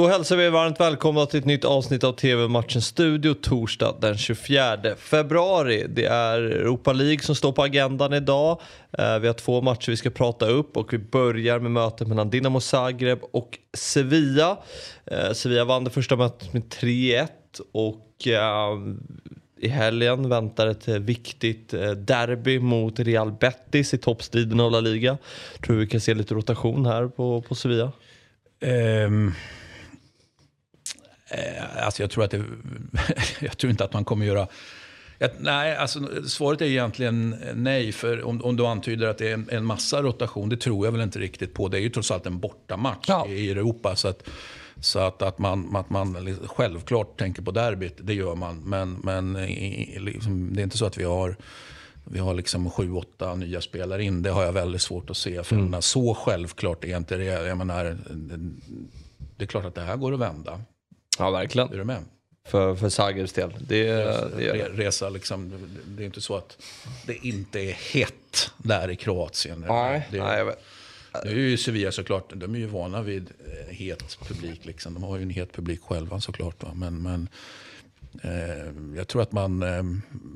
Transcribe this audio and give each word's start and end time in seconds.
Då 0.00 0.08
hälsar 0.08 0.36
vi 0.36 0.44
er 0.44 0.50
varmt 0.50 0.80
välkomna 0.80 1.26
till 1.26 1.38
ett 1.38 1.44
nytt 1.44 1.64
avsnitt 1.64 2.04
av 2.04 2.12
TV-matchen 2.12 2.82
Studio 2.82 3.34
torsdag 3.34 3.94
den 4.00 4.16
24 4.16 4.96
februari. 4.96 5.86
Det 5.88 6.04
är 6.04 6.40
Europa 6.40 6.92
League 6.92 7.20
som 7.20 7.34
står 7.34 7.52
på 7.52 7.62
agendan 7.62 8.12
idag. 8.12 8.60
Eh, 8.98 9.18
vi 9.18 9.26
har 9.26 9.34
två 9.34 9.60
matcher 9.60 9.90
vi 9.90 9.96
ska 9.96 10.10
prata 10.10 10.46
upp 10.46 10.76
och 10.76 10.92
vi 10.92 10.98
börjar 10.98 11.58
med 11.58 11.70
mötet 11.70 12.08
mellan 12.08 12.30
Dinamo 12.30 12.60
Zagreb 12.60 13.18
och 13.32 13.58
Sevilla. 13.74 14.58
Eh, 15.06 15.32
Sevilla 15.32 15.64
vann 15.64 15.84
det 15.84 15.90
första 15.90 16.16
mötet 16.16 16.52
med 16.52 16.62
3-1 16.62 17.28
och 17.72 18.26
eh, 18.26 18.78
i 19.60 19.68
helgen 19.68 20.28
väntar 20.28 20.66
ett 20.66 20.88
viktigt 20.88 21.70
derby 21.96 22.58
mot 22.58 23.00
Real 23.00 23.32
Betis 23.32 23.94
i 23.94 23.98
toppstriden 23.98 24.60
av 24.60 24.70
La 24.70 24.80
Liga. 24.80 25.18
Tror 25.66 25.76
vi 25.76 25.86
kan 25.86 26.00
se 26.00 26.14
lite 26.14 26.34
rotation 26.34 26.86
här 26.86 27.06
på, 27.06 27.42
på 27.42 27.54
Sevilla? 27.54 27.92
Um, 29.06 29.34
Eh, 31.30 31.84
alltså 31.84 32.02
jag, 32.02 32.10
tror 32.10 32.24
att 32.24 32.30
det, 32.30 32.44
jag 33.40 33.58
tror 33.58 33.70
inte 33.70 33.84
att 33.84 33.92
man 33.92 34.04
kommer 34.04 34.26
göra... 34.26 34.48
Nej, 35.38 35.76
alltså, 35.76 36.28
svaret 36.28 36.60
är 36.60 36.66
egentligen 36.66 37.36
nej. 37.54 37.92
För 37.92 38.22
om, 38.22 38.44
om 38.44 38.56
du 38.56 38.66
antyder 38.66 39.06
att 39.06 39.18
det 39.18 39.28
är 39.28 39.34
en, 39.34 39.48
en, 39.50 39.64
massa 39.64 40.02
rotation, 40.02 40.48
det 40.48 40.56
tror 40.56 40.86
jag 40.86 40.92
väl 40.92 41.00
inte 41.00 41.18
riktigt 41.18 41.54
på. 41.54 41.68
Det 41.68 41.78
är 41.78 41.80
ju 41.80 41.90
trots 41.90 42.10
allt 42.10 42.26
en 42.26 42.38
bortamatch 42.38 43.04
ja. 43.08 43.26
i 43.26 43.50
Europa. 43.50 43.96
Så 43.96 44.08
att, 44.08 44.28
så 44.80 44.98
att, 44.98 45.22
att, 45.22 45.38
man, 45.38 45.76
att 45.76 45.90
man 45.90 46.38
självklart 46.46 47.18
tänker 47.18 47.42
på 47.42 47.50
derbyt, 47.50 47.96
det 48.00 48.14
gör 48.14 48.34
man. 48.34 48.62
Men, 48.64 48.92
men 48.92 49.32
liksom, 49.96 50.54
det 50.54 50.60
är 50.60 50.64
inte 50.64 50.78
så 50.78 50.86
att 50.86 50.98
vi 50.98 51.04
har 51.04 51.36
vi 52.04 52.18
har 52.18 52.34
liksom 52.34 52.70
sju, 52.70 52.92
åtta 52.92 53.34
nya 53.34 53.60
spelare 53.60 54.04
in. 54.04 54.22
Det 54.22 54.30
har 54.30 54.44
jag 54.44 54.52
väldigt 54.52 54.82
svårt 54.82 55.10
att 55.10 55.16
se. 55.16 55.42
För 55.42 55.56
mm. 55.56 55.82
Så 55.82 56.14
självklart 56.14 56.84
är 56.84 56.96
inte 56.96 57.16
det. 57.16 57.24
Jag 57.24 57.58
menar, 57.58 57.98
det 59.36 59.44
är 59.44 59.46
klart 59.46 59.64
att 59.64 59.74
det 59.74 59.80
här 59.80 59.96
går 59.96 60.14
att 60.14 60.20
vända. 60.20 60.60
Ja, 61.20 61.30
verkligen. 61.30 61.72
Är 61.72 61.76
du 61.76 61.84
med? 61.84 62.04
För, 62.44 62.74
för 62.74 62.88
Zagrebs 62.88 63.32
del. 63.32 63.54
Det, 63.60 64.04
resa, 64.04 64.28
det 64.36 64.68
resa 64.68 65.08
liksom, 65.08 65.68
det 65.86 66.02
är 66.02 66.06
inte 66.06 66.20
så 66.20 66.36
att 66.36 66.62
det 67.06 67.26
inte 67.26 67.60
är 67.60 67.72
hett 67.72 68.50
där 68.58 68.90
i 68.90 68.96
Kroatien. 68.96 69.64
Nej, 69.68 70.08
det, 70.10 70.22
nej 70.22 70.38
jag 70.38 70.44
vet. 70.44 70.58
Nu 71.24 71.30
är 71.30 71.48
ju 71.48 71.56
Sevilla 71.56 71.92
såklart, 71.92 72.32
de 72.34 72.54
är 72.54 72.58
ju 72.58 72.66
vana 72.66 73.02
vid 73.02 73.30
eh, 73.46 73.74
het 73.74 74.18
publik. 74.28 74.64
Liksom. 74.64 74.94
De 74.94 75.02
har 75.02 75.16
ju 75.16 75.22
en 75.22 75.30
het 75.30 75.52
publik 75.52 75.82
själva 75.82 76.20
såklart. 76.20 76.62
Va? 76.62 76.70
Men, 76.74 77.02
men 77.02 77.28
eh, 78.22 78.96
jag 78.96 79.08
tror 79.08 79.22
att 79.22 79.32
man 79.32 79.62
eh, 79.62 79.82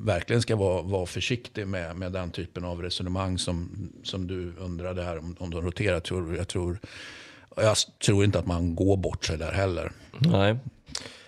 verkligen 0.05 0.41
ska 0.41 0.55
vara, 0.55 0.81
vara 0.81 1.05
försiktig 1.05 1.67
med, 1.67 1.95
med 1.95 2.11
den 2.11 2.31
typen 2.31 2.65
av 2.65 2.81
resonemang 2.81 3.37
som, 3.37 3.89
som 4.03 4.27
du 4.27 4.53
undrade 4.59 5.03
här 5.03 5.17
om, 5.17 5.35
om 5.39 5.49
de 5.49 5.61
roterar. 5.61 5.93
Jag 5.93 6.03
tror, 6.03 6.37
jag 6.37 6.47
tror 6.47 6.79
jag 7.55 7.75
tror 8.05 8.25
inte 8.25 8.39
att 8.39 8.47
man 8.47 8.75
går 8.75 8.97
bort 8.97 9.25
sig 9.25 9.37
där 9.37 9.51
heller. 9.51 9.91
Nej. 10.19 10.55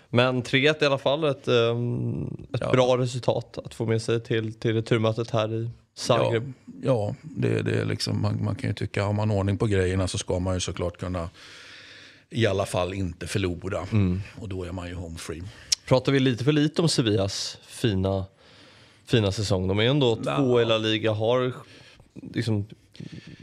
Men 0.10 0.44
3-1 0.44 0.84
i 0.84 0.86
alla 0.86 0.98
fall, 0.98 1.24
ett, 1.24 1.48
um, 1.48 2.48
ett 2.54 2.62
ja. 2.62 2.72
bra 2.72 2.98
resultat 2.98 3.58
att 3.66 3.74
få 3.74 3.86
med 3.86 4.02
sig 4.02 4.24
till, 4.24 4.54
till 4.54 4.74
returmötet 4.74 5.30
här 5.32 5.54
i 5.54 5.70
Zagreb. 5.96 6.54
Ja, 6.66 6.74
ja 6.82 7.16
det, 7.22 7.62
det 7.62 7.72
är 7.72 7.86
liksom, 7.86 8.22
man, 8.22 8.44
man 8.44 8.56
kan 8.56 8.70
ju 8.70 8.74
tycka, 8.74 9.04
har 9.04 9.14
man 9.14 9.32
ordning 9.32 9.58
på 9.58 9.66
grejerna 9.66 10.08
så 10.08 10.18
ska 10.18 10.40
man 10.40 10.54
ju 10.54 10.60
såklart 10.60 10.98
kunna 10.98 11.30
i 12.30 12.46
alla 12.46 12.66
fall 12.66 12.94
inte 12.94 13.28
förlora. 13.28 13.88
Mm. 13.92 14.22
Och 14.40 14.50
då 14.50 14.64
är 14.64 14.72
man 14.72 14.88
ju 14.88 14.94
home 14.94 15.18
free. 15.18 15.44
Pratar 15.86 16.12
vi 16.12 16.20
lite 16.20 16.44
för 16.44 16.52
lite 16.52 16.82
om 16.82 16.90
Sevillas 16.90 17.58
fina, 17.68 18.26
fina 19.06 19.32
säsong? 19.32 19.68
De 19.68 19.80
är 19.80 19.84
ändå 19.84 20.16
två 20.16 20.62
i 20.62 20.66
La 20.66 20.78
Liga, 20.78 21.12
har 21.12 21.54
liksom 22.34 22.66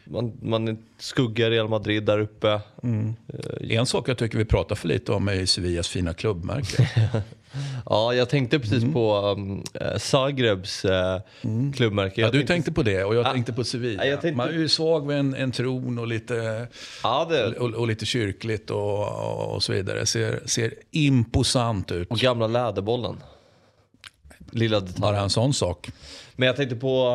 man, 0.05 0.33
man 0.43 0.79
skuggar 0.99 1.51
Real 1.51 1.69
Madrid 1.69 2.05
där 2.05 2.19
uppe. 2.19 2.61
Mm. 2.83 3.15
En 3.61 3.87
sak 3.87 4.09
jag 4.09 4.19
tycker 4.19 4.39
vi 4.39 4.45
pratar 4.45 4.75
för 4.75 4.89
lite 4.89 5.13
om 5.13 5.29
är 5.29 5.47
Sevillas 5.47 5.89
fina 5.89 6.15
klubbmärke. 6.15 6.91
ja, 7.87 8.15
jag 8.15 8.29
tänkte 8.29 8.59
precis 8.59 8.83
mm. 8.83 8.93
på 8.93 9.17
um, 9.17 9.65
äh, 9.75 9.99
Zagrebs 9.99 10.85
äh, 10.85 11.21
mm. 11.43 11.73
klubbmärke. 11.73 12.21
Jag 12.21 12.29
ja, 12.29 12.33
du 12.33 12.39
tänkte... 12.39 12.53
tänkte... 12.53 12.73
på 12.73 12.83
det 12.83 13.05
och 13.05 13.14
jag 13.14 13.27
ah, 13.27 13.33
tänkte 13.33 13.53
på 13.53 13.64
Sevilla. 13.64 14.07
Ja, 14.07 14.17
tänkte... 14.17 14.37
Man 14.37 14.48
är 14.48 14.53
ju 14.53 14.69
svag 14.69 15.07
med 15.07 15.19
en, 15.19 15.35
en 15.35 15.53
tron 15.53 15.98
och 15.98 16.07
lite, 16.07 16.67
ja, 17.03 17.27
det... 17.31 17.59
och, 17.59 17.70
och, 17.70 17.87
lite 17.87 18.07
kyrkligt 18.07 18.70
och, 18.70 19.55
och 19.55 19.63
så 19.63 19.73
vidare. 19.73 20.07
Ser, 20.07 20.41
ser 20.47 20.75
imposant 20.91 21.93
ut. 21.93 22.11
Och 22.11 22.19
gamla 22.19 22.47
läderbollen. 22.47 23.17
Lilla 24.51 24.81
detalj. 24.81 25.01
Bara 25.01 25.21
en 25.21 25.31
sån 25.31 25.55
sak. 25.55 25.91
Men 26.37 26.47
jag 26.47 26.57
tänkte 26.57 26.77
på 26.77 27.09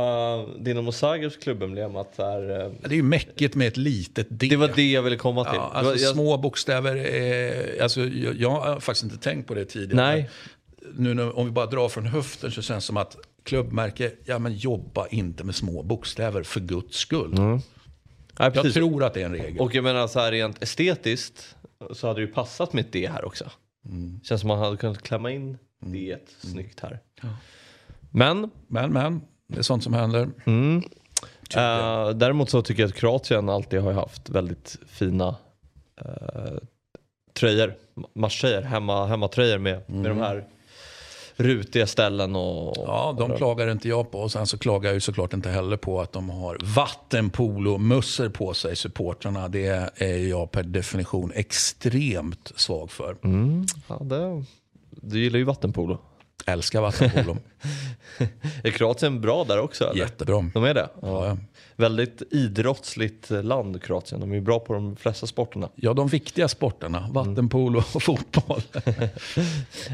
uh, 0.58 0.64
Dinamo 0.64 0.92
Zagrebs 0.92 1.38
klubbemblem. 1.38 1.96
Att 1.96 2.18
här, 2.18 2.66
uh, 2.66 2.74
det 2.82 2.90
är 2.90 2.94
ju 2.96 3.04
mäckigt 3.04 3.56
med 3.56 3.68
ett 3.68 3.78
litet 3.78 4.28
D. 4.30 4.48
Det 4.50 4.56
var 4.56 4.72
det 4.76 4.92
jag 4.92 5.02
ville 5.02 5.16
komma 5.16 5.44
till. 5.44 5.56
Ja, 5.56 5.72
alltså, 5.74 5.96
jag, 5.96 6.14
små 6.14 6.38
bokstäver. 6.38 6.96
Eh, 6.96 7.84
alltså, 7.84 8.02
jag, 8.02 8.36
jag, 8.36 8.50
har 8.50 8.80
faktiskt 8.80 9.04
inte 9.04 9.18
tänkt 9.18 9.48
på 9.48 9.54
det 9.54 9.66
tidigare. 9.66 10.06
Nej. 10.06 10.30
Nu, 10.96 11.14
nu, 11.14 11.32
om 11.32 11.46
vi 11.46 11.52
bara 11.52 11.66
drar 11.66 11.90
från 11.90 12.06
höften 12.06 12.52
så 12.52 12.62
känns 12.62 12.84
det 12.84 12.88
som 12.88 12.98
att 12.98 13.18
klubbmärke, 13.44 14.12
ja 14.26 14.40
men 14.40 14.54
jobba 14.54 15.08
inte 15.08 15.44
med 15.44 15.56
små 15.56 15.84
bokstäver 15.84 16.44
för 16.44 16.60
guds 16.60 16.98
skull. 16.98 17.34
Mm. 17.34 17.60
Nej, 18.40 18.52
jag 18.54 18.74
tror 18.74 19.04
att 19.04 19.14
det 19.14 19.22
är 19.22 19.26
en 19.26 19.36
regel. 19.36 19.60
Och 19.60 19.76
jag 19.76 19.84
menar 19.84 20.08
så 20.08 20.20
här 20.20 20.32
rent 20.32 20.64
estetiskt 20.64 21.56
så 21.92 22.08
hade 22.08 22.20
det 22.20 22.26
ju 22.26 22.34
passat 22.34 22.74
med 22.74 22.86
ett 22.86 22.94
D 22.94 23.10
här 23.14 23.26
också. 23.26 23.46
Mm. 23.86 24.20
Känns 24.24 24.42
som 24.42 24.48
man 24.48 24.60
hade 24.60 24.78
kunnat 24.78 25.02
klämma 25.02 25.32
in 25.32 25.58
mm. 25.82 25.94
D 25.94 26.14
mm. 26.14 26.26
snyggt 26.40 26.80
här. 26.80 27.00
Men. 28.12 28.52
Men, 28.68 28.94
men. 28.94 29.22
Det 29.48 29.58
är 29.58 29.62
sånt 29.62 29.84
som 29.84 29.94
händer. 29.94 30.30
Mm. 30.46 30.84
Uh, 31.58 32.10
däremot 32.10 32.50
så 32.50 32.62
tycker 32.62 32.84
jag 32.84 32.90
att 32.90 32.96
Kroatien 32.96 33.50
alltid 33.50 33.82
har 33.82 33.94
haft 33.94 34.30
väldigt 34.30 34.78
fina 34.88 35.36
uh, 36.06 36.58
tröjor. 37.34 37.74
Matchtröjor, 38.16 38.62
hemma, 38.62 39.06
hemmatröjor 39.06 39.58
med, 39.58 39.82
mm. 39.88 40.02
med 40.02 40.12
de 40.12 40.18
här 40.18 40.48
rutiga 41.36 41.88
ställen. 41.88 42.36
Och, 42.36 42.74
ja, 42.78 43.16
de 43.18 43.32
och 43.32 43.38
klagar 43.38 43.72
inte 43.72 43.90
jag 43.90 44.12
på. 44.12 44.20
Och 44.20 44.32
sen 44.32 44.48
så 44.48 44.58
klagar 44.58 44.90
jag 44.90 44.94
ju 44.94 45.00
såklart 45.00 45.34
inte 45.34 45.50
heller 45.50 45.78
på 45.78 46.02
att 46.02 46.12
de 46.12 46.30
har 46.30 46.58
vattenpolo-mössor 46.76 48.30
på 48.30 48.54
sig, 48.54 48.76
supportrarna. 48.76 49.48
Det 49.48 49.92
är 49.96 50.18
jag 50.18 50.52
per 50.52 50.64
definition 50.64 51.32
extremt 51.36 52.52
svag 52.56 52.92
för. 52.92 53.18
Mm. 53.24 53.66
Ja, 53.88 54.00
det, 54.02 54.44
du 55.02 55.20
gillar 55.20 55.40
ju 55.40 55.46
vattenpolo. 55.46 56.02
Älskar 56.46 56.82
vattenpolo. 56.82 57.38
är 58.64 58.72
Kroatien 58.72 59.22
bra 59.22 59.44
där 59.44 59.60
också? 59.60 59.84
Eller? 59.84 60.00
Jättebra. 60.00 60.50
De 60.54 60.64
är 60.64 60.74
det? 60.74 60.90
Ja. 61.02 61.26
ja. 61.28 61.38
Väldigt 61.76 62.22
idrottsligt 62.32 63.30
land 63.30 63.84
Kroatien. 63.84 64.22
De 64.22 64.32
är 64.34 64.42
bra 64.42 64.60
på 64.60 64.74
de 64.74 64.96
flesta 64.96 65.28
sporterna. 65.28 65.70
Ja, 65.76 65.94
de 65.94 66.08
viktiga 66.08 66.48
sporterna. 66.48 67.10
Vattenpolo 67.12 67.84
och 67.94 68.04
fotboll. 68.04 68.62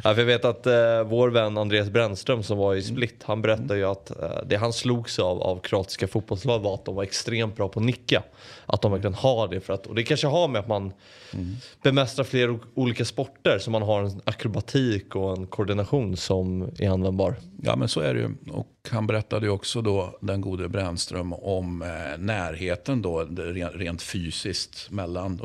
ja, 0.03 0.13
för 0.13 0.17
jag 0.17 0.25
vet 0.25 0.45
att 0.45 0.67
eh, 0.67 1.03
vår 1.05 1.29
vän 1.29 1.57
Andreas 1.57 1.89
Brännström 1.89 2.43
som 2.43 2.57
var 2.57 2.75
i 2.75 2.81
Split, 2.81 3.23
han 3.23 3.41
berättade 3.41 3.77
ju 3.77 3.85
att 3.85 4.09
eh, 4.22 4.29
det 4.45 4.55
han 4.55 4.73
slogs 4.73 5.19
av 5.19 5.41
av 5.41 5.59
kroatiska 5.59 6.07
fotbollslag 6.07 6.59
var 6.59 6.73
att 6.73 6.85
de 6.85 6.95
var 6.95 7.03
extremt 7.03 7.55
bra 7.55 7.67
på 7.67 7.79
att 7.79 7.85
nicka. 7.85 8.23
Att 8.66 8.81
de 8.81 8.91
verkligen 8.91 9.13
har 9.13 9.47
det. 9.47 9.61
För 9.61 9.73
att, 9.73 9.87
och 9.87 9.95
det 9.95 10.03
kanske 10.03 10.27
har 10.27 10.47
med 10.47 10.59
att 10.59 10.67
man 10.67 10.93
mm. 11.33 11.55
bemästrar 11.83 12.25
flera 12.25 12.59
olika 12.73 13.05
sporter 13.05 13.59
så 13.59 13.72
man 13.72 13.81
har 13.81 14.03
en 14.03 14.22
akrobatik 14.23 15.16
och 15.16 15.37
en 15.37 15.47
koordination 15.47 16.17
som 16.17 16.69
är 16.79 16.89
användbar. 16.89 17.35
Ja 17.65 17.75
men 17.75 17.87
så 17.87 17.99
är 17.99 18.13
det 18.13 18.19
ju. 18.19 18.29
Och 18.51 18.89
han 18.91 19.07
berättade 19.07 19.45
ju 19.45 19.51
också 19.51 19.81
då, 19.81 20.17
den 20.21 20.41
gode 20.41 20.69
Brännström, 20.69 21.33
om 21.33 21.81
eh, 21.81 22.17
närheten 22.19 23.01
då, 23.01 23.23
rent 23.73 24.01
fysiskt 24.01 24.91
mellan 24.91 25.41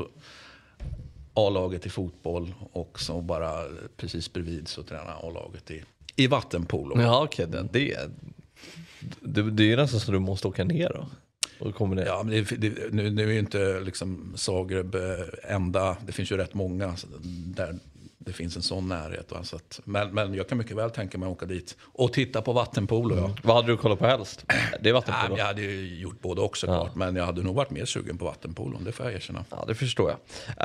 A-laget 1.34 1.86
i 1.86 1.90
fotboll 1.90 2.54
och 2.72 3.00
så 3.00 3.20
bara 3.20 3.52
precis 3.96 4.32
bredvid 4.32 4.68
så 4.68 4.82
tränar 4.82 5.28
A-laget 5.28 5.70
i, 5.70 5.82
i 6.16 6.26
vattenpolo. 6.26 7.00
Ja 7.00 7.24
okej, 7.24 7.46
okay. 7.46 7.62
det, 7.72 8.10
det, 9.20 9.50
det 9.50 9.72
är 9.72 9.76
nästan 9.76 10.00
så 10.00 10.12
du 10.12 10.18
måste 10.18 10.48
åka 10.48 10.64
ner 10.64 10.92
då. 10.94 11.06
Ja, 12.06 12.22
men 12.22 12.34
det, 12.34 12.56
det, 12.56 12.92
nu, 12.92 13.10
nu 13.10 13.22
är 13.22 13.32
ju 13.32 13.38
inte 13.38 13.80
liksom 13.80 14.32
Zagreb 14.36 14.94
eh, 14.94 15.54
enda, 15.54 15.96
det 16.06 16.12
finns 16.12 16.32
ju 16.32 16.36
rätt 16.36 16.54
många 16.54 16.94
där 17.44 17.78
det 18.24 18.32
finns 18.32 18.56
en 18.56 18.62
sån 18.62 18.88
närhet. 18.88 19.32
Va? 19.32 19.44
Så 19.44 19.56
att, 19.56 19.80
men, 19.84 20.14
men 20.14 20.34
jag 20.34 20.48
kan 20.48 20.58
mycket 20.58 20.76
väl 20.76 20.90
tänka 20.90 21.18
mig 21.18 21.26
att 21.26 21.32
åka 21.32 21.46
dit 21.46 21.76
och 21.82 22.12
titta 22.12 22.42
på 22.42 22.52
vattenpolo. 22.52 23.16
Mm. 23.16 23.30
Ja. 23.30 23.36
Vad 23.42 23.56
hade 23.56 23.68
du 23.68 23.76
kollat 23.76 23.98
på 23.98 24.06
helst? 24.06 24.44
Det 24.80 24.88
är 24.88 24.92
vattenpolo? 24.92 25.28
Nej, 25.28 25.38
jag 25.38 25.46
hade 25.46 25.62
ju 25.62 25.98
gjort 25.98 26.20
både 26.20 26.48
såklart. 26.54 26.86
Ja. 26.86 26.98
Men 26.98 27.16
jag 27.16 27.26
hade 27.26 27.42
nog 27.42 27.54
varit 27.54 27.70
mer 27.70 27.84
sugen 27.84 28.18
på 28.18 28.24
vattenpolon, 28.24 28.84
det 28.84 28.92
får 28.92 29.06
jag 29.06 29.14
erkänna. 29.14 29.44
Ja, 29.50 29.64
det 29.66 29.74
förstår 29.74 30.10
jag. 30.10 30.16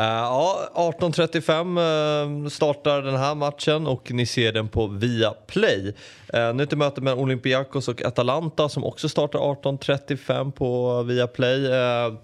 Uh, 0.01 0.11
ja, 0.11 0.69
18.35 0.99 2.43
uh, 2.43 2.49
startar 2.49 3.01
den 3.01 3.15
här 3.15 3.35
matchen 3.35 3.87
och 3.87 4.11
ni 4.11 4.25
ser 4.25 4.51
den 4.51 4.67
på 4.67 4.87
Viaplay. 4.87 5.93
Uh, 6.35 6.53
nu 6.53 6.65
till 6.65 6.77
möte 6.77 7.01
med 7.01 7.13
Olympiakos 7.13 7.87
och 7.87 8.01
Atalanta 8.01 8.69
som 8.69 8.83
också 8.83 9.09
startar 9.09 9.39
18.35 9.39 10.51
på 10.51 11.03
Viaplay. 11.03 11.67
Uh, 11.67 12.15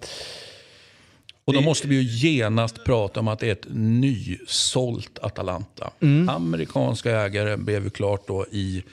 och 1.44 1.52
då 1.52 1.60
måste 1.60 1.88
vi 1.88 2.00
ju 2.00 2.28
genast 2.28 2.84
prata 2.84 3.20
om 3.20 3.28
att 3.28 3.38
det 3.38 3.48
är 3.48 3.52
ett 3.52 3.66
nysålt 3.70 5.18
Atalanta. 5.22 5.90
Mm. 6.00 6.28
Amerikanska 6.28 7.10
ägare 7.10 7.56
blev 7.56 7.84
ju 7.84 7.90
klart 7.90 8.26
då 8.26 8.46
i 8.50 8.84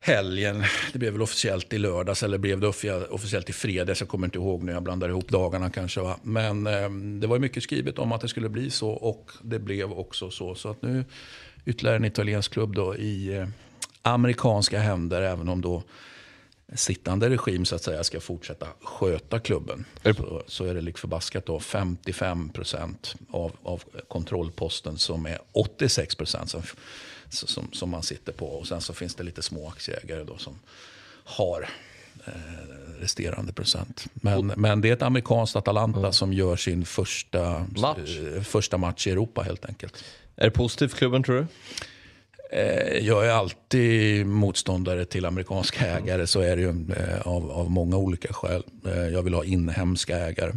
helgen. 0.00 0.64
Det 0.92 0.98
blev 0.98 1.12
väl 1.12 1.22
officiellt 1.22 1.72
i 1.72 1.78
lördags 1.78 2.22
eller 2.22 2.38
blev 2.38 2.60
det 2.60 2.68
officiellt 3.10 3.50
i 3.50 3.52
fredags. 3.52 4.00
Jag 4.00 4.08
kommer 4.08 4.26
inte 4.26 4.38
ihåg 4.38 4.62
nu, 4.62 4.72
jag 4.72 4.82
blandar 4.82 5.08
ihop 5.08 5.28
dagarna 5.28 5.70
kanske. 5.70 6.00
Va? 6.00 6.18
Men 6.22 6.66
eh, 6.66 6.90
det 7.20 7.26
var 7.26 7.38
mycket 7.38 7.62
skrivet 7.62 7.98
om 7.98 8.12
att 8.12 8.20
det 8.20 8.28
skulle 8.28 8.48
bli 8.48 8.70
så 8.70 8.90
och 8.90 9.30
det 9.42 9.58
blev 9.58 9.92
också 9.92 10.30
så. 10.30 10.54
Så 10.54 10.70
att 10.70 10.82
nu 10.82 11.04
ytterligare 11.66 11.96
en 11.96 12.04
italiensk 12.04 12.52
klubb 12.52 12.74
då 12.74 12.96
i 12.96 13.36
eh, 13.36 13.48
amerikanska 14.02 14.78
händer, 14.78 15.22
även 15.22 15.48
om 15.48 15.60
då 15.60 15.82
sittande 16.74 17.30
regim 17.30 17.64
så 17.64 17.74
att 17.74 17.82
säga 17.82 18.04
ska 18.04 18.20
fortsätta 18.20 18.66
sköta 18.82 19.38
klubben. 19.38 19.84
Så, 20.16 20.42
så 20.46 20.64
är 20.64 20.74
det 20.74 20.80
lik 20.80 20.98
förbaskat 20.98 21.46
då 21.46 21.60
55 21.60 22.48
procent 22.48 23.14
av, 23.30 23.52
av 23.62 23.82
kontrollposten 24.08 24.98
som 24.98 25.26
är 25.26 25.38
86 25.52 26.14
procent 26.14 26.50
som, 26.50 26.62
som, 27.28 27.68
som, 27.72 27.90
man 27.90 28.02
sitter 28.02 28.32
på. 28.32 28.46
Och 28.46 28.66
sen 28.66 28.80
så 28.80 28.94
finns 28.94 29.14
det 29.14 29.22
lite 29.22 29.42
små 29.42 29.68
aktieägare 29.68 30.24
då 30.24 30.38
som 30.38 30.58
har 31.24 31.68
eh, 32.26 32.32
resterande 33.00 33.52
procent. 33.52 34.06
Men, 34.14 34.46
men 34.46 34.80
det 34.80 34.88
är 34.88 34.92
ett 34.92 35.02
amerikanskt 35.02 35.56
Atalanta 35.56 35.98
mm. 35.98 36.12
som 36.12 36.32
gör 36.32 36.56
sin 36.56 36.84
första 36.84 37.66
match. 37.76 38.18
Eh, 38.18 38.42
första 38.42 38.78
match 38.78 39.06
i 39.06 39.10
Europa 39.10 39.42
helt 39.42 39.64
enkelt. 39.64 40.04
Är 40.36 40.44
det 40.44 40.50
positivt 40.50 40.90
för 40.90 40.98
klubben 40.98 41.22
tror 41.22 41.36
du? 41.36 41.46
Eh, 42.50 42.98
jag 42.98 43.26
är 43.26 43.30
alltid 43.30 44.26
motståndare 44.26 45.04
till 45.04 45.24
amerikanska 45.24 45.86
ägare, 45.86 46.26
så 46.26 46.40
är 46.40 46.56
det 46.56 46.62
ju 46.62 46.68
eh, 46.68 47.20
av, 47.28 47.50
av 47.50 47.70
många 47.70 47.96
olika 47.96 48.32
skäl. 48.32 48.62
Eh, 48.86 49.08
jag 49.08 49.22
vill 49.22 49.34
ha 49.34 49.44
inhemska 49.44 50.18
ägare. 50.18 50.52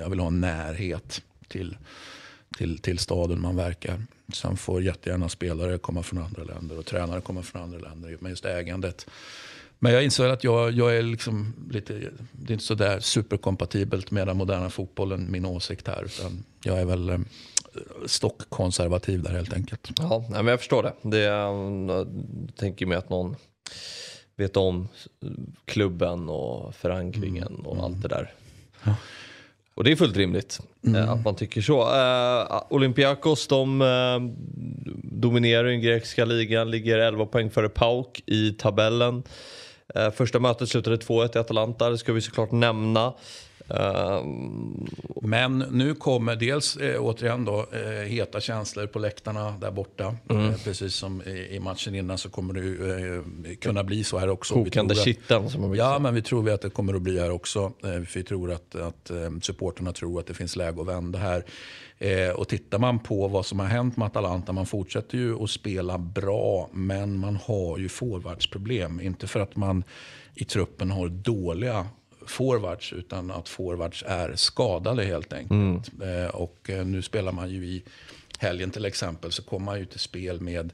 Jag 0.00 0.10
vill 0.10 0.20
ha 0.20 0.30
närhet 0.30 1.22
till, 1.48 1.76
till, 2.58 2.78
till 2.78 2.98
staden 2.98 3.40
man 3.40 3.56
verkar. 3.56 4.02
Sen 4.32 4.56
får 4.56 4.82
jättegärna 4.82 5.28
spelare 5.28 5.78
komma 5.78 6.02
från 6.02 6.18
andra 6.18 6.44
länder 6.44 6.78
och 6.78 6.86
tränare 6.86 7.20
komma 7.20 7.42
från 7.42 7.62
andra 7.62 7.78
länder. 7.78 8.16
Men 8.20 8.30
just 8.30 8.44
ägandet. 8.44 9.06
Men 9.78 9.92
jag 9.92 10.04
inser 10.04 10.28
att 10.28 10.44
jag, 10.44 10.72
jag 10.72 10.96
är 10.96 11.02
liksom 11.02 11.52
lite, 11.70 11.92
det 12.32 12.50
är 12.50 12.52
inte 12.52 12.64
sådär 12.64 13.00
superkompatibelt 13.00 14.10
med 14.10 14.26
den 14.26 14.36
moderna 14.36 14.70
fotbollen, 14.70 15.30
min 15.30 15.46
åsikt 15.46 15.88
här. 15.88 16.04
Utan 16.04 16.44
jag 16.64 16.80
är 16.80 16.84
väl 16.84 17.24
stockkonservativ 18.06 19.22
där 19.22 19.30
helt 19.30 19.52
enkelt. 19.52 19.90
Ja, 19.98 20.24
men 20.28 20.46
jag 20.46 20.58
förstår 20.58 20.82
det. 20.82 20.94
det 21.02 21.18
jag 21.18 22.06
tänker 22.56 22.86
mig 22.86 22.98
att 22.98 23.10
någon 23.10 23.36
vet 24.36 24.56
om 24.56 24.88
klubben 25.64 26.28
och 26.28 26.74
förankringen 26.74 27.46
mm. 27.46 27.66
och 27.66 27.84
allt 27.84 28.02
det 28.02 28.08
där. 28.08 28.32
Ja. 28.84 28.94
Och 29.74 29.84
det 29.84 29.92
är 29.92 29.96
fullt 29.96 30.16
rimligt 30.16 30.60
mm. 30.86 31.08
att 31.08 31.24
man 31.24 31.36
tycker 31.36 31.60
så. 31.60 31.80
Uh, 31.80 32.62
Olympiakos 32.70 33.46
de 33.46 33.80
uh, 33.80 34.20
dominerar 35.02 35.64
den 35.64 35.80
grekiska 35.80 36.24
ligan, 36.24 36.70
ligger 36.70 36.98
11 36.98 37.26
poäng 37.26 37.50
före 37.50 37.68
PAOK 37.68 38.22
i 38.26 38.50
tabellen. 38.50 39.22
Uh, 39.96 40.10
första 40.10 40.38
mötet 40.38 40.68
slutade 40.68 40.96
2-1 40.96 41.36
i 41.36 41.38
Atalanta, 41.38 41.90
det 41.90 41.98
ska 41.98 42.12
vi 42.12 42.20
såklart 42.20 42.50
nämna. 42.50 43.14
Ehm, 43.78 44.86
Men 45.22 45.58
nu 45.58 45.94
kommer 45.94 46.36
dels 46.36 46.76
eh, 46.76 47.00
återigen 47.00 47.44
då, 47.44 47.66
eh, 47.72 48.08
heta 48.08 48.40
känslor 48.40 48.86
på 48.86 48.98
läktarna 48.98 49.50
där 49.60 49.70
borta. 49.70 50.16
Mm. 50.30 50.48
Eh, 50.48 50.54
precis 50.64 50.94
som 50.94 51.22
i, 51.22 51.60
matchen 51.60 51.94
innan 51.94 52.18
så 52.18 52.30
kommer 52.30 52.54
det 52.54 52.60
eh, 53.50 53.56
kunna 53.56 53.84
bli 53.84 54.04
så 54.04 54.18
här 54.18 54.28
också. 54.28 54.54
Kokande 54.54 54.94
kitteln 54.94 55.50
som 55.50 55.60
man 55.60 55.74
Ja, 55.74 55.98
men 55.98 56.14
vi 56.14 56.22
tror 56.22 56.50
att 56.50 56.60
det 56.60 56.70
kommer 56.70 56.94
att 56.94 57.02
bli 57.02 57.20
här 57.20 57.30
också. 57.30 57.72
Eh, 57.84 57.90
vi 58.14 58.22
tror 58.22 58.52
att, 58.52 58.74
att 58.74 59.10
eh, 59.10 59.30
supporterna 59.42 59.92
tror 59.92 60.20
att 60.20 60.26
det 60.26 60.34
finns 60.34 60.56
läge 60.56 60.80
att 60.80 60.88
vända 60.88 61.18
här. 61.18 61.44
Eh, 61.98 62.30
och 62.30 62.48
tittar 62.48 62.78
man 62.78 62.98
på 62.98 63.28
vad 63.28 63.46
som 63.46 63.58
har 63.58 63.66
hänt 63.66 63.96
med 63.96 64.06
Atalanta, 64.06 64.52
man 64.52 64.66
fortsätter 64.66 65.18
ju 65.18 65.42
att 65.42 65.50
spela 65.50 65.98
bra, 65.98 66.68
men 66.72 67.18
man 67.18 67.36
har 67.36 67.78
ju 67.78 67.88
forwardsproblem. 67.88 69.00
Inte 69.00 69.26
för 69.26 69.40
att 69.40 69.56
man 69.56 69.84
i 70.34 70.44
truppen 70.44 70.90
har 70.90 71.08
dåliga 71.08 71.86
forwards 72.26 72.92
utan 72.92 73.30
att 73.30 73.48
forwards 73.48 74.04
är 74.06 74.36
skadade 74.36 75.04
helt 75.04 75.32
enkelt. 75.32 75.92
Mm. 76.00 76.24
Eh, 76.24 76.30
och 76.30 76.70
eh, 76.70 76.86
nu 76.86 77.02
spelar 77.02 77.32
man 77.32 77.50
ju 77.50 77.66
i 77.66 77.82
helgen 78.38 78.70
till 78.70 78.84
exempel 78.84 79.32
så 79.32 79.42
kommer 79.42 79.64
man 79.64 79.78
ju 79.78 79.84
till 79.84 80.00
spel 80.00 80.40
med 80.40 80.72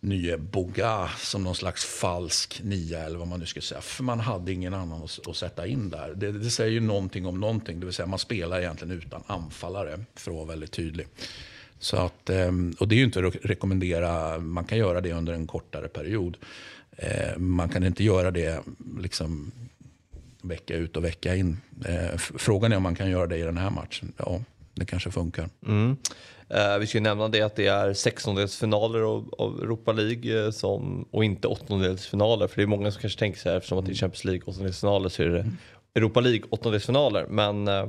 nye 0.00 0.38
Boga 0.38 1.08
som 1.18 1.44
någon 1.44 1.54
slags 1.54 1.84
falsk 1.84 2.60
nia 2.64 2.98
eller 2.98 3.18
vad 3.18 3.28
man 3.28 3.40
nu 3.40 3.46
ska 3.46 3.60
säga. 3.60 3.80
För 3.80 4.04
man 4.04 4.20
hade 4.20 4.52
ingen 4.52 4.74
annan 4.74 5.02
att, 5.02 5.28
att 5.28 5.36
sätta 5.36 5.66
in 5.66 5.90
där. 5.90 6.14
Det, 6.16 6.32
det, 6.32 6.50
säger 6.50 6.70
ju 6.70 6.80
någonting 6.80 7.26
om 7.26 7.40
någonting. 7.40 7.80
Det 7.80 7.86
vill 7.86 7.94
säga 7.94 8.06
man 8.06 8.18
spelar 8.18 8.60
egentligen 8.60 8.98
utan 8.98 9.22
anfallare 9.26 10.04
för 10.14 10.30
att 10.30 10.36
vara 10.36 10.46
väldigt 10.46 10.72
tydlig. 10.72 11.06
Så 11.78 11.96
att, 11.96 12.30
eh, 12.30 12.52
och 12.78 12.88
det 12.88 12.94
är 12.94 12.98
ju 12.98 13.04
inte 13.04 13.26
att 13.26 13.34
rekommendera, 13.42 14.38
man 14.38 14.64
kan 14.64 14.78
göra 14.78 15.00
det 15.00 15.12
under 15.12 15.32
en 15.32 15.46
kortare 15.46 15.88
period. 15.88 16.36
Man 17.36 17.68
kan 17.68 17.84
inte 17.84 18.04
göra 18.04 18.30
det 18.30 18.60
liksom 19.00 19.52
vecka 20.42 20.74
ut 20.74 20.96
och 20.96 21.04
vecka 21.04 21.36
in. 21.36 21.60
Eh, 21.86 22.16
frågan 22.16 22.72
är 22.72 22.76
om 22.76 22.82
man 22.82 22.94
kan 22.94 23.10
göra 23.10 23.26
det 23.26 23.36
i 23.36 23.42
den 23.42 23.58
här 23.58 23.70
matchen. 23.70 24.12
Ja, 24.16 24.40
det 24.74 24.84
kanske 24.84 25.10
funkar. 25.10 25.48
Mm. 25.66 25.96
Eh, 26.48 26.78
vi 26.78 26.86
ska 26.86 27.00
nämna 27.00 27.28
det 27.28 27.42
att 27.42 27.56
det 27.56 27.66
är 27.66 27.92
sextondelsfinaler 27.92 29.00
av, 29.00 29.34
av 29.38 29.60
Europa 29.62 29.92
League 29.92 30.44
eh, 30.44 30.50
som, 30.50 31.08
och 31.10 31.24
inte 31.24 31.48
åttondelsfinaler. 31.48 32.46
För 32.46 32.56
det 32.56 32.62
är 32.62 32.66
många 32.66 32.90
som 32.90 33.00
kanske 33.00 33.18
tänker 33.18 33.40
så 33.40 33.48
här 33.48 33.56
eftersom 33.56 33.78
att 33.78 33.86
det 33.86 33.92
är 33.92 33.94
Champions 33.94 34.24
League 34.24 34.42
åttondelsfinaler 34.46 35.08
så 35.08 35.22
är 35.22 35.28
det 35.28 35.50
Europa 35.94 36.20
League 36.20 36.42
åttondelsfinaler. 36.50 37.26
Men 37.28 37.68
eh, 37.68 37.86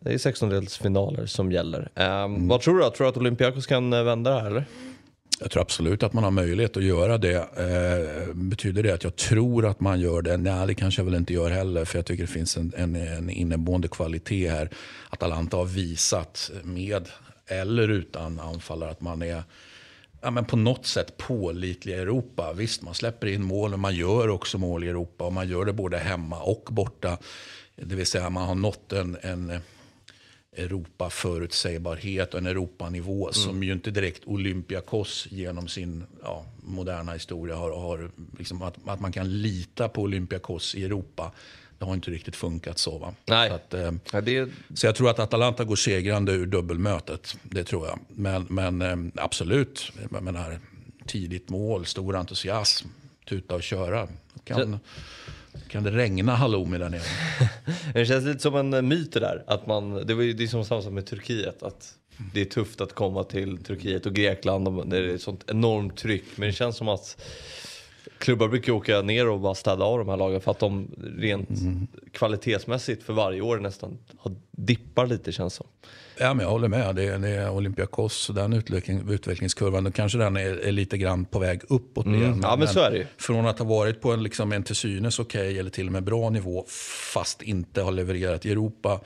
det 0.00 0.14
är 0.14 0.18
sextondelsfinaler 0.18 1.26
som 1.26 1.52
gäller. 1.52 1.90
Eh, 1.94 2.06
mm. 2.06 2.48
Vad 2.48 2.60
tror 2.60 2.78
du? 2.78 2.90
Tror 2.90 3.04
du 3.04 3.08
att 3.08 3.16
Olympiakos 3.16 3.66
kan 3.66 3.90
vända 3.90 4.30
det 4.30 4.40
här 4.40 4.46
eller? 4.46 4.64
Jag 5.40 5.50
tror 5.50 5.62
absolut 5.62 6.02
att 6.02 6.12
man 6.12 6.24
har 6.24 6.30
möjlighet 6.30 6.76
att 6.76 6.84
göra 6.84 7.18
det. 7.18 7.36
Eh, 7.36 8.34
betyder 8.34 8.82
det 8.82 8.94
att 8.94 9.04
jag 9.04 9.16
tror 9.16 9.66
att 9.66 9.80
man 9.80 10.00
gör 10.00 10.22
det? 10.22 10.36
Nej, 10.36 10.66
det 10.66 10.74
kanske 10.74 11.00
jag 11.00 11.04
väl 11.04 11.14
inte 11.14 11.32
gör 11.32 11.50
heller. 11.50 11.84
För 11.84 11.98
jag 11.98 12.06
tycker 12.06 12.22
det 12.22 12.32
finns 12.32 12.56
en, 12.56 12.72
en, 12.76 12.96
en 12.96 13.30
inneboende 13.30 13.88
kvalitet 13.88 14.48
här. 14.48 14.70
Atalanta 15.10 15.56
har 15.56 15.64
visat 15.64 16.50
med 16.64 17.08
eller 17.46 17.88
utan 17.88 18.40
anfallare 18.40 18.90
att 18.90 19.00
man 19.00 19.22
är 19.22 19.42
ja, 20.20 20.30
men 20.30 20.44
på 20.44 20.56
något 20.56 20.86
sätt 20.86 21.16
pålitlig 21.16 21.92
i 21.94 21.96
Europa. 21.96 22.52
Visst, 22.52 22.82
man 22.82 22.94
släpper 22.94 23.26
in 23.26 23.42
mål, 23.42 23.70
men 23.70 23.80
man 23.80 23.94
gör 23.94 24.28
också 24.28 24.58
mål 24.58 24.84
i 24.84 24.88
Europa. 24.88 25.24
Och 25.24 25.32
man 25.32 25.48
gör 25.48 25.64
det 25.64 25.72
både 25.72 25.98
hemma 25.98 26.40
och 26.40 26.68
borta. 26.70 27.18
Det 27.76 27.94
vill 27.94 28.06
säga 28.06 28.30
man 28.30 28.46
har 28.48 28.54
nått 28.54 28.92
en, 28.92 29.16
en 29.22 29.60
Europa-förutsägbarhet 30.56 32.34
och 32.34 32.40
en 32.40 32.46
Europanivå 32.46 33.24
mm. 33.24 33.32
som 33.32 33.62
ju 33.62 33.72
inte 33.72 33.90
direkt 33.90 34.22
Olympiakos 34.24 35.26
genom 35.30 35.68
sin 35.68 36.04
ja, 36.22 36.46
moderna 36.64 37.12
historia 37.12 37.56
har, 37.56 37.70
har 37.80 38.10
liksom 38.38 38.62
att, 38.62 38.74
att, 38.86 39.00
man 39.00 39.12
kan 39.12 39.42
lita 39.42 39.88
på 39.88 40.02
Olympiakos 40.02 40.74
i 40.74 40.84
Europa. 40.84 41.32
Det 41.78 41.84
har 41.84 41.94
inte 41.94 42.10
riktigt 42.10 42.36
funkat 42.36 42.78
så. 42.78 42.98
Va? 42.98 43.14
Nej. 43.26 43.48
Så, 43.48 43.54
att, 43.54 43.74
eh, 43.74 43.92
ja, 44.12 44.20
det... 44.20 44.50
så 44.74 44.86
jag 44.86 44.94
tror 44.94 45.10
att 45.10 45.18
Atalanta 45.18 45.64
går 45.64 45.76
segrande 45.76 46.32
ur 46.32 46.46
dubbelmötet. 46.46 47.36
Det 47.42 47.64
tror 47.64 47.86
jag. 47.86 47.98
Men, 48.08 48.46
men 48.50 48.82
eh, 48.82 49.24
absolut, 49.24 49.92
jag 50.10 50.22
menar, 50.22 50.60
tidigt 51.06 51.48
mål, 51.48 51.86
stor 51.86 52.16
entusiasm, 52.16 52.88
tuta 53.28 53.54
och 53.54 53.62
köra. 53.62 54.08
Kan, 54.44 54.72
så 54.72 54.78
kan 55.68 55.84
det 55.84 55.90
regna 55.90 56.34
halloumi 56.34 56.78
där 56.78 56.88
nere? 56.88 57.02
det 57.94 58.06
känns 58.06 58.24
lite 58.24 58.40
som 58.40 58.56
en 58.56 58.88
myt 58.88 59.12
det 59.12 59.20
där. 59.20 59.44
Att 59.46 59.66
man, 59.66 60.06
det, 60.06 60.14
var 60.14 60.22
ju, 60.22 60.32
det 60.32 60.44
är 60.44 60.48
som 60.48 60.64
samma 60.64 60.82
sak 60.82 60.92
med 60.92 61.06
Turkiet. 61.06 61.62
Att 61.62 61.94
det 62.34 62.40
är 62.40 62.44
tufft 62.44 62.80
att 62.80 62.92
komma 62.92 63.24
till 63.24 63.58
Turkiet 63.58 64.06
och 64.06 64.14
Grekland. 64.14 64.90
Det 64.90 64.96
är 64.98 65.14
ett 65.14 65.22
sånt 65.22 65.44
enormt 65.46 65.96
tryck. 65.96 66.24
Men 66.36 66.48
det 66.48 66.52
känns 66.52 66.76
som 66.76 66.88
att 66.88 67.22
klubbar 68.18 68.48
brukar 68.48 68.72
åka 68.72 69.02
ner 69.02 69.28
och 69.28 69.40
bara 69.40 69.54
städa 69.54 69.84
av 69.84 69.98
de 69.98 70.08
här 70.08 70.16
lagen 70.16 70.40
för 70.40 70.50
att 70.50 70.58
de 70.58 70.90
rent 71.18 71.50
mm. 71.50 71.86
kvalitetsmässigt 72.12 73.02
för 73.02 73.12
varje 73.12 73.40
år 73.40 73.58
nästan 73.58 73.98
dippar 74.50 75.06
lite 75.06 75.32
känns 75.32 75.54
som. 75.54 75.66
Ja, 76.18 76.34
men 76.34 76.44
jag 76.44 76.50
håller 76.50 76.68
med. 76.68 76.96
Det 76.96 77.02
är, 77.02 77.18
det 77.18 77.28
är 77.28 77.50
Olympiakos, 77.50 78.30
den 78.34 78.52
utveckling, 78.52 79.10
utvecklingskurvan, 79.10 79.92
kanske 79.92 80.18
den 80.18 80.36
är, 80.36 80.58
är, 80.58 80.72
lite 80.72 80.98
grann 80.98 81.24
på 81.24 81.38
väg 81.38 81.60
uppåt 81.68 82.06
mm. 82.06 82.22
igen. 82.22 82.40
ja, 82.42 82.56
men, 82.56 82.68
så 82.68 82.80
är 82.80 82.90
det. 82.90 83.06
Från 83.16 83.46
att 83.46 83.58
ha 83.58 83.66
varit 83.66 84.00
på 84.00 84.12
en, 84.12 84.22
liksom, 84.22 84.52
en 84.52 84.62
till 84.62 84.76
synes 84.76 85.18
okej 85.18 85.40
okay, 85.40 85.58
eller 85.58 85.70
till 85.70 85.86
och 85.86 85.92
med 85.92 86.04
bra 86.04 86.30
nivå 86.30 86.64
fast 87.12 87.42
inte 87.42 87.82
har 87.82 87.92
levererat 87.92 88.46
i 88.46 88.52
Europa 88.52 89.00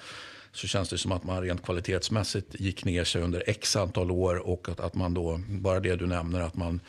så 0.52 0.66
känns 0.66 0.88
det 0.88 0.98
som 0.98 1.12
att 1.12 1.24
man 1.24 1.42
rent 1.42 1.62
kvalitetsmässigt 1.62 2.60
gick 2.60 2.84
ner 2.84 3.04
sig 3.04 3.22
under 3.22 3.44
x 3.46 3.76
antal 3.76 4.10
år 4.10 4.48
och 4.48 4.68
att, 4.68 4.80
att 4.80 4.94
man 4.94 5.14
då, 5.14 5.40
bara 5.48 5.80
det 5.80 5.96
du 5.96 6.06
nämner, 6.06 6.40
att 6.40 6.56
man 6.56 6.80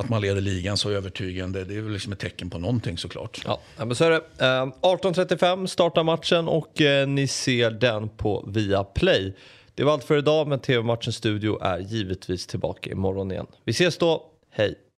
att 0.00 0.08
man 0.08 0.20
leder 0.22 0.40
ligan 0.40 0.76
så 0.76 0.90
övertygande, 0.90 1.64
det 1.64 1.76
är 1.76 1.80
väl 1.80 1.92
liksom 1.92 2.12
ett 2.12 2.18
tecken 2.18 2.50
på 2.50 2.58
någonting 2.58 2.98
såklart. 2.98 3.42
Ja, 3.44 3.60
men 3.76 3.94
så 3.94 4.04
är 4.04 4.10
det. 4.10 4.16
Eh, 4.16 4.66
18.35 4.80 5.66
startar 5.66 6.04
matchen 6.04 6.48
och 6.48 6.80
eh, 6.80 7.08
ni 7.08 7.26
ser 7.26 7.70
den 7.70 8.08
på 8.08 8.44
Viaplay. 8.48 9.34
Det 9.74 9.84
var 9.84 9.92
allt 9.92 10.04
för 10.04 10.18
idag, 10.18 10.48
men 10.48 10.58
TV-matchens 10.58 11.16
studio 11.16 11.62
är 11.62 11.78
givetvis 11.78 12.46
tillbaka 12.46 12.90
imorgon 12.90 13.32
igen. 13.32 13.46
Vi 13.64 13.70
ses 13.70 13.98
då, 13.98 14.22
hej! 14.50 14.74